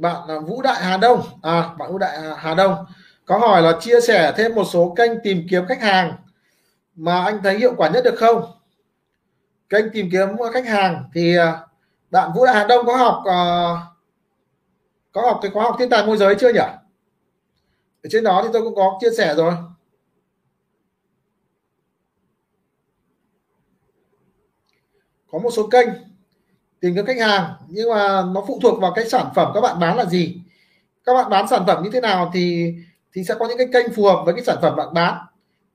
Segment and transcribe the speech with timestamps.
[0.00, 1.22] bạn là Vũ Đại Hà Đông.
[1.42, 2.86] À bạn Vũ Đại Hà Đông.
[3.24, 6.16] Có hỏi là chia sẻ thêm một số kênh tìm kiếm khách hàng
[6.94, 8.42] mà anh thấy hiệu quả nhất được không?
[9.68, 11.66] Kênh tìm kiếm khách hàng thì à,
[12.10, 13.40] bạn Vũ Đại Hà Đông có học à,
[15.12, 16.60] có học cái khóa học thiên tài môi giới chưa nhỉ?
[18.02, 19.52] Ở trên đó thì tôi cũng có chia sẻ rồi.
[25.30, 25.88] Có một số kênh
[26.80, 27.52] tìm kiếm khách hàng.
[27.68, 30.36] Nhưng mà nó phụ thuộc vào cái sản phẩm các bạn bán là gì.
[31.04, 32.74] Các bạn bán sản phẩm như thế nào thì
[33.12, 35.18] thì sẽ có những cái kênh phù hợp với cái sản phẩm bạn bán.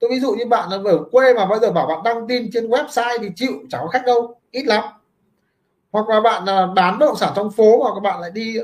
[0.00, 2.68] Tôi ví dụ như bạn ở quê mà bây giờ bảo bạn đăng tin trên
[2.68, 4.84] website thì chịu chẳng có khách đâu ít lắm.
[5.92, 8.56] Hoặc là bạn là bán bất động sản trong phố hoặc các bạn lại đi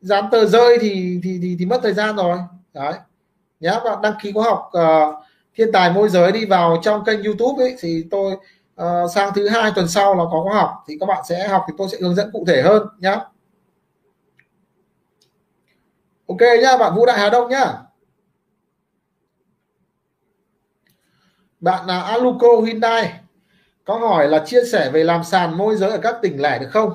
[0.00, 2.38] dán tờ rơi thì thì thì, thì mất thời gian rồi.
[2.74, 2.92] Đấy.
[3.60, 5.14] Nhé bạn đăng ký khóa học uh,
[5.56, 8.36] thiên tài môi giới đi vào trong kênh youtube ấy thì tôi
[8.82, 11.64] uh, sang thứ hai tuần sau là có khóa học thì các bạn sẽ học
[11.68, 13.20] thì tôi sẽ hướng dẫn cụ thể hơn nhá.
[16.28, 17.74] Ok nhá bạn vũ đại hà đông nhá.
[21.60, 23.12] Bạn là aluco hyundai
[23.84, 26.68] có hỏi là chia sẻ về làm sàn môi giới ở các tỉnh lẻ được
[26.70, 26.92] không?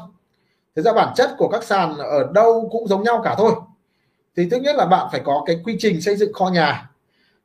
[0.76, 3.54] Thế ra bản chất của các sàn ở đâu cũng giống nhau cả thôi.
[4.36, 6.90] Thì thứ nhất là bạn phải có cái quy trình xây dựng kho nhà.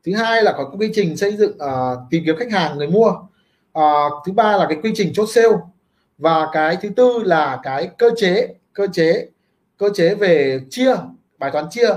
[0.05, 3.13] Thứ hai là có quy trình xây dựng uh, tìm kiếm khách hàng người mua
[3.77, 5.57] à, thứ ba là cái quy trình chốt sale.
[6.19, 9.29] Và cái thứ tư là cái cơ chế cơ chế
[9.79, 10.95] cơ chế về chia
[11.39, 11.89] bài toán chia.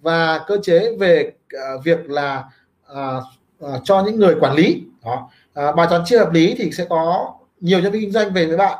[0.00, 2.44] Và cơ chế về uh, việc là
[2.92, 3.22] uh,
[3.64, 4.82] uh, cho những người quản lý.
[5.04, 5.30] Đó.
[5.68, 8.46] Uh, bài toán chia hợp lý thì sẽ có nhiều nhân viên kinh doanh về
[8.46, 8.78] với bạn.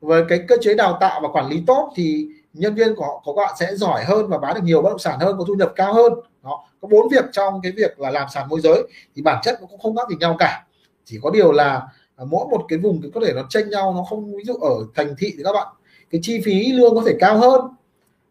[0.00, 3.32] Với cái cơ chế đào tạo và quản lý tốt thì nhân viên của của
[3.32, 5.72] bạn sẽ giỏi hơn và bán được nhiều bất động sản hơn có thu nhập
[5.76, 6.12] cao hơn.
[6.44, 6.64] Đó.
[6.80, 8.82] Có bốn việc trong cái việc là làm sàn môi giới
[9.14, 10.64] thì bản chất nó cũng không khác gì nhau cả
[11.04, 13.94] chỉ có điều là à, mỗi một cái vùng thì có thể nó tranh nhau
[13.94, 15.66] nó không ví dụ ở thành thị thì các bạn
[16.12, 17.60] cái chi phí lương có thể cao hơn.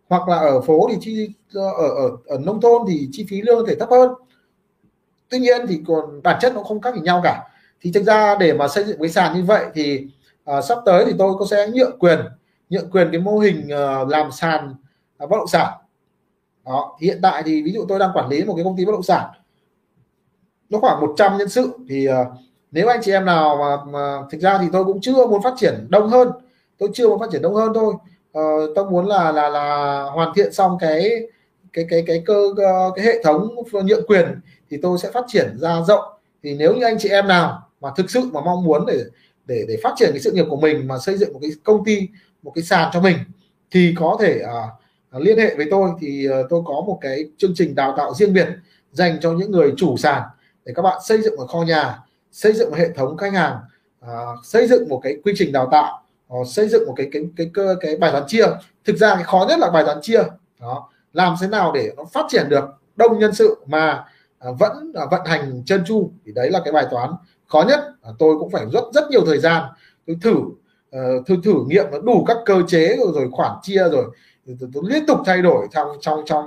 [0.09, 3.41] Hoặc là ở phố thì chi ờ, ở ở ở nông thôn thì chi phí
[3.41, 4.11] lương có thể thấp hơn.
[5.29, 7.43] Tuy nhiên thì còn bản chất nó không khác gì nhau cả.
[7.81, 10.07] Thì thực ra để mà xây dựng cái sàn như vậy thì
[10.57, 12.19] uh, sắp tới thì tôi có sẽ nhượng quyền
[12.69, 14.75] nhượng quyền cái mô hình uh, làm sàn
[15.23, 15.73] uh, bất động sản.
[16.65, 18.91] Đó hiện tại thì ví dụ tôi đang quản lý một cái công ty bất
[18.91, 19.29] động sản
[20.69, 22.13] nó khoảng 100 nhân sự thì uh,
[22.71, 25.53] nếu anh chị em nào mà, mà thực ra thì tôi cũng chưa muốn phát
[25.57, 26.31] triển đông hơn.
[26.77, 27.93] Tôi chưa muốn phát triển đông hơn thôi.
[28.37, 31.11] Uh, tôi muốn là là là hoàn thiện xong cái
[31.73, 32.53] cái cái cái cơ
[32.95, 34.25] cái hệ thống nhượng quyền
[34.69, 36.03] thì tôi sẽ phát triển ra rộng.
[36.43, 39.03] Thì nếu như anh chị em nào mà thực sự mà mong muốn để
[39.45, 41.85] để để phát triển cái sự nghiệp của mình mà xây dựng một cái công
[41.85, 42.07] ty
[42.43, 43.17] một cái sàn cho mình
[43.71, 44.41] thì có thể
[45.15, 45.89] uh, liên hệ với tôi.
[46.01, 48.47] Thì uh, tôi có một cái chương trình đào tạo riêng biệt
[48.91, 50.21] dành cho những người chủ sàn
[50.65, 51.99] để các bạn xây dựng một kho nhà
[52.31, 53.57] xây dựng một hệ thống khách hàng
[54.05, 56.03] uh, xây dựng một cái quy trình đào tạo
[56.33, 58.45] uh, xây dựng một cái cái cái cơ cái, cái bài toán chia.
[58.85, 60.23] Thực ra cái khó nhất là bài toán chia.
[60.59, 60.89] Đó.
[61.13, 62.63] Làm thế nào để nó phát triển được
[62.95, 64.05] đông nhân sự mà
[64.49, 67.09] uh, vẫn uh, vận hành chân chu thì đấy là cái bài toán
[67.47, 67.79] khó nhất.
[68.09, 69.63] Uh, tôi cũng phải rất rất nhiều thời gian
[70.07, 73.89] tôi thử uh, thử thử nghiệm nó đủ các cơ chế rồi, rồi khoản chia
[73.89, 74.05] rồi
[74.45, 76.45] tôi, tôi liên tục thay đổi trong trong trong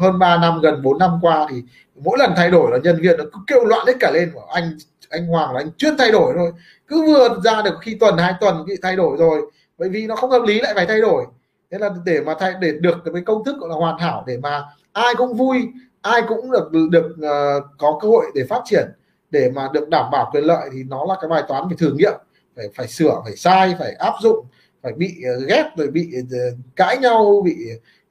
[0.00, 1.62] hơn 3 năm gần 4 năm qua thì
[1.94, 4.32] mỗi lần thay đổi là nhân viên nó cứ kêu loạn hết cả lên.
[4.34, 4.78] Bảo anh
[5.10, 6.52] anh Hoàng là anh chuyên thay đổi thôi.
[6.86, 9.50] Cứ vừa ra được khi tuần hai tuần bị thay đổi rồi.
[9.78, 11.26] Bởi vì nó không hợp lý lại phải thay đổi.
[11.70, 14.38] Thế là để mà thay để được cái công thức gọi là hoàn hảo để
[14.38, 14.62] mà
[14.92, 15.68] ai cũng vui
[16.02, 18.88] ai cũng được được uh, có cơ hội để phát triển
[19.30, 21.92] để mà được đảm bảo quyền lợi thì nó là cái bài toán phải thử
[21.92, 22.14] nghiệm.
[22.56, 24.46] Phải phải sửa phải sai phải áp dụng
[24.82, 26.38] phải bị ờ, ghét rồi bị ờ,
[26.76, 27.56] cãi nhau bị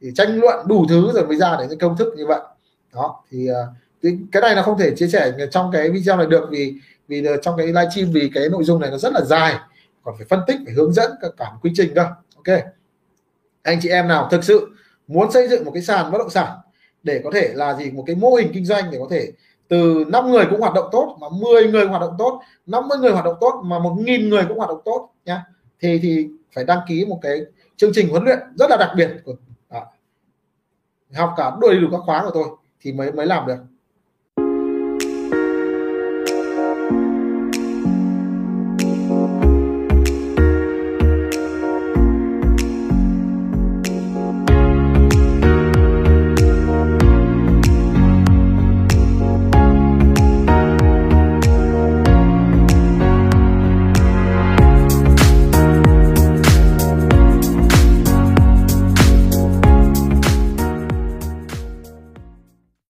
[0.01, 2.39] ờ, tranh luận đủ thứ rồi mới ra đến cái công thức như vậy.
[2.93, 3.47] Đó thì
[4.31, 6.73] cái này là không thể chia sẻ trong cái video này được vì
[7.07, 9.55] vì trong cái livestream vì cái nội dung này nó rất là dài
[10.03, 12.03] còn phải phân tích phải hướng dẫn cả, cả quy trình cơ.
[12.35, 12.59] Ok.
[13.63, 14.69] Anh chị em nào thực sự
[15.07, 16.57] muốn xây dựng một cái sàn bất động sản
[17.03, 17.91] để có thể là gì?
[17.91, 19.31] Một cái mô hình kinh doanh để có thể
[19.67, 23.11] từ 5 người cũng hoạt động tốt mà 10 người hoạt động tốt 50 người
[23.11, 25.43] hoạt động tốt mà một nghìn người cũng hoạt động tốt nhá.
[25.79, 27.41] Thì thì phải đăng ký một cái
[27.75, 29.35] chương trình huấn luyện rất là đặc biệt của
[29.69, 29.81] à,
[31.13, 32.45] học cả đuôi đủ các khóa của tôi
[32.79, 33.57] thì mới mới làm được.